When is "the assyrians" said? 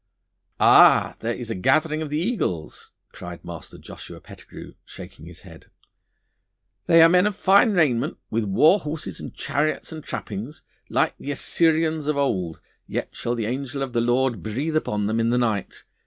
11.19-12.07